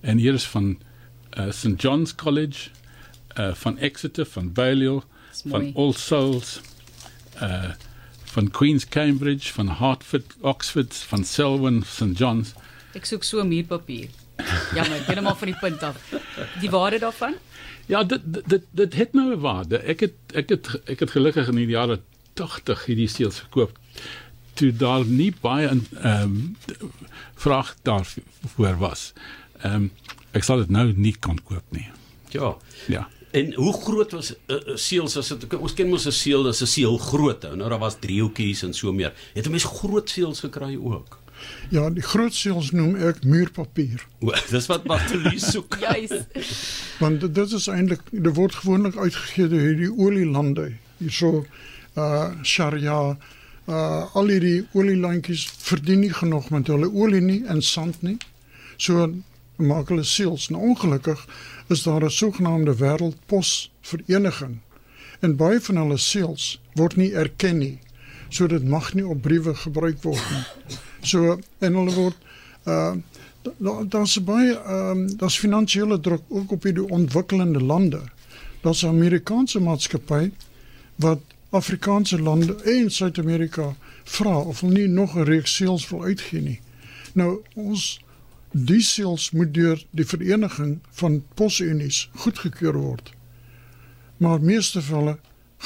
En 0.00 0.18
hier 0.18 0.34
is 0.34 0.44
van 0.46 0.78
uh, 1.38 1.50
St 1.50 1.74
John's 1.82 2.14
College, 2.14 2.70
uh, 3.38 3.54
van 3.54 3.78
Exeter, 3.78 4.26
van 4.26 4.52
Balliol, 4.52 5.02
van. 5.44 5.70
All 5.74 5.92
Souls, 5.92 6.60
uh, 7.42 7.72
van 8.32 8.50
Queen's 8.50 8.88
Cambridge, 8.88 9.52
van 9.52 9.66
Hartford, 9.66 10.34
Oxford, 10.40 10.94
van 10.94 11.24
Selwyn, 11.24 11.82
St 11.86 12.18
John's. 12.18 12.54
Ek 12.94 13.06
soek 13.06 13.24
so 13.26 13.44
muurpapier. 13.44 14.08
Jammer, 14.74 15.02
heeltemal 15.06 15.36
van 15.36 15.50
die 15.52 15.58
punt 15.60 15.82
af. 15.82 15.96
Die 16.60 16.70
waarde 16.70 16.98
daarvan? 16.98 17.34
Ja, 17.86 18.04
dit 18.04 18.22
dit 18.24 18.64
dit, 18.70 18.94
het 18.94 19.12
nou 19.12 19.34
'n 19.34 19.40
waarde. 19.40 19.78
Ek 19.78 20.00
het 20.00 20.14
ek 20.34 20.48
het 20.48 20.80
ek 20.84 21.00
het 21.00 21.10
gelukkig 21.10 21.48
in 21.48 21.54
die 21.54 21.66
jare 21.66 22.00
80 22.34 22.84
hierdie 22.84 23.08
seels 23.08 23.38
verkoop 23.38 23.78
toe 24.60 24.72
daar 24.76 25.04
nie 25.06 25.32
baie 25.40 25.68
ehm 25.68 25.86
um, 26.02 26.56
vraag 27.34 27.74
daarvoor 27.82 28.76
was. 28.78 29.12
Ehm 29.62 29.74
um, 29.74 29.90
ek 30.36 30.44
sal 30.46 30.60
dit 30.62 30.70
nou 30.70 30.92
nie 30.96 31.16
kan 31.18 31.38
koop 31.44 31.64
nie. 31.74 31.88
Ja. 32.30 32.54
Ja. 32.86 33.08
En 33.30 33.52
hoe 33.54 33.72
groot 33.72 34.10
was 34.12 34.30
'n 34.32 34.52
uh, 34.52 34.56
uh, 34.66 34.76
seels 34.76 35.16
as 35.16 35.28
dit 35.28 35.56
ons 35.56 35.74
ken 35.74 35.88
mos 35.88 36.06
'n 36.06 36.12
seel 36.12 36.48
as 36.48 36.60
'n 36.62 36.66
seel 36.66 36.98
grootte. 36.98 37.54
Nou 37.56 37.68
daar 37.70 37.78
was 37.78 37.96
driehoekies 38.00 38.62
en 38.62 38.74
so 38.74 38.92
meer. 38.92 39.12
Het 39.34 39.46
'n 39.46 39.50
mens 39.50 39.64
groot 39.64 40.10
seels 40.10 40.40
gekry 40.40 40.76
ook? 40.82 41.18
Ja, 41.70 41.90
die 41.90 42.02
groot 42.02 42.34
seels 42.34 42.70
noem 42.70 42.96
ek 42.96 43.24
muurpapier. 43.24 44.06
Dis 44.50 44.66
wat 44.66 44.82
Bartolie 44.84 45.38
soek. 45.38 45.76
Juis. 45.86 46.10
Want 46.98 47.20
dit- 47.20 47.34
dit 47.34 47.52
is 47.52 47.66
eintlik 47.66 48.00
dit 48.10 48.34
word 48.34 48.54
gewoonlik 48.54 48.96
uitgegee 48.96 49.48
deur 49.48 49.60
hierdie 49.66 49.92
olielande. 49.98 50.72
Hierso 50.98 51.46
uh 51.96 52.30
Sharia 52.42 53.16
uh 53.68 54.14
al 54.14 54.26
hierdie 54.26 54.66
olielandjies 54.72 55.46
verdien 55.58 56.00
nie 56.00 56.12
genoeg 56.12 56.50
met 56.50 56.66
hulle 56.66 56.90
olie 56.92 57.20
nie 57.20 57.44
en 57.46 57.62
sand 57.62 58.02
nie. 58.02 58.16
So 58.76 59.14
maak 59.60 59.88
hulle 59.88 60.04
seels. 60.04 60.48
Nou 60.48 60.62
ongelukkig 60.62 61.26
is 61.68 61.82
daar 61.82 62.04
'n 62.04 62.10
sogenaamde 62.10 62.74
wêreldposvereniging 62.76 64.58
en 65.20 65.36
baie 65.36 65.60
van 65.60 65.76
hulle 65.76 65.96
seels 65.96 66.60
word 66.74 66.96
nie 66.96 67.12
erken 67.12 67.58
nie. 67.58 67.78
So 68.28 68.46
dit 68.46 68.64
mag 68.64 68.94
nie 68.94 69.06
op 69.06 69.22
briewe 69.22 69.54
gebruik 69.54 70.02
word 70.02 70.22
nie. 70.30 70.76
So 71.02 71.38
en 71.58 71.74
hulle 71.74 71.94
word 71.94 72.16
uh 72.66 72.94
da- 73.58 73.84
daar's 73.88 74.24
baie 74.24 74.54
ehm 74.58 75.06
daar's 75.16 75.38
finansiële 75.38 76.00
druk 76.00 76.22
ook 76.28 76.52
op 76.52 76.62
hierdie 76.62 76.88
ontwikkelende 76.88 77.60
lande. 77.62 78.00
Daar's 78.60 78.82
'n 78.82 78.86
Amerikaanse 78.86 79.60
maatskappy 79.60 80.30
wat 80.96 81.20
Afrikaanse 81.50 82.20
lande 82.22 82.54
en 82.64 82.90
Suid-Amerika 82.90 83.74
vra 84.04 84.38
of 84.38 84.60
hulle 84.60 84.72
nie 84.72 84.88
nog 84.88 85.14
'n 85.16 85.22
reeks 85.24 85.54
seels 85.54 85.88
wil 85.88 86.02
uitgee 86.04 86.40
nie. 86.40 86.60
Nou 87.12 87.40
ons 87.54 88.00
die 88.52 88.82
seels 88.82 89.30
moet 89.30 89.54
deur 89.54 89.82
die 89.90 90.06
vereniging 90.06 90.78
van 90.90 91.22
posunies 91.34 92.08
goedgekeur 92.24 92.78
word. 92.78 93.12
Maar 94.16 94.42
meeste 94.42 94.82
van 94.82 94.98
hulle 94.98 95.18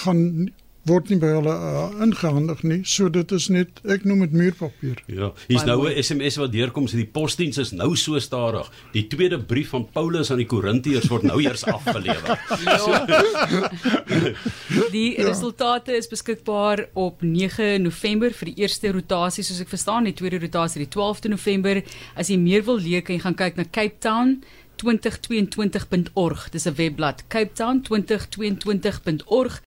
gaan 0.05 0.53
word 0.89 1.11
nie 1.11 1.19
by 1.21 1.31
hulle 1.37 1.55
uh, 1.55 2.03
ingehandig 2.05 2.63
nie. 2.63 2.81
So 2.85 3.09
dit 3.13 3.33
is 3.33 3.49
net 3.53 3.81
ek 3.91 4.05
noem 4.09 4.25
dit 4.27 4.37
muurpapier. 4.37 5.01
Ja, 5.07 5.33
hier's 5.49 5.65
nou. 5.69 5.87
'n 5.89 6.03
SMS 6.03 6.37
wat 6.41 6.53
deurkom, 6.53 6.87
sê 6.89 7.01
die 7.01 7.11
posdiens 7.11 7.59
is 7.59 7.73
nou 7.73 7.95
so 7.97 8.19
stadig. 8.21 8.71
Die 8.93 9.07
tweede 9.09 9.39
brief 9.39 9.71
van 9.75 9.89
Paulus 9.93 10.31
aan 10.31 10.43
die 10.43 10.49
Korintiërs 10.49 11.09
word 11.13 11.23
nou 11.29 11.41
eers 11.43 11.65
afgelewer. 11.77 12.39
Ja. 12.65 13.05
Die 14.95 15.15
resultate 15.23 15.97
is 15.97 16.09
beskikbaar 16.09 16.89
op 16.95 17.23
9 17.23 17.83
November 17.83 18.33
vir 18.33 18.51
die 18.51 18.63
eerste 18.63 18.93
rotasie 18.95 19.45
soos 19.45 19.61
ek 19.63 19.71
verstaan, 19.71 20.07
die 20.09 20.15
tweede 20.17 20.39
rotasie 20.43 20.85
die 20.85 20.91
12de 20.91 21.33
November. 21.33 21.81
As 22.15 22.31
jy 22.31 22.39
meer 22.41 22.65
wil 22.67 22.79
leer, 22.83 23.03
kan 23.03 23.17
jy 23.17 23.23
gaan 23.25 23.39
kyk 23.39 23.59
na 23.59 23.65
Cape 23.71 23.99
Town 24.05 24.39
2022.org. 24.83 26.51
Dis 26.51 26.67
'n 26.67 26.75
webblad, 26.75 27.25
Cape 27.29 27.53
Town 27.53 27.83
2022.org 27.83 29.63